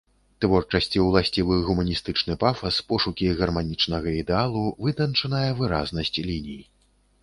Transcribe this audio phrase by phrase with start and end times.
[0.43, 6.63] Творчасці ўласцівы гуманістычны пафас, пошукі гарманічнага ідэалу, вытанчаная выразнасць ліній.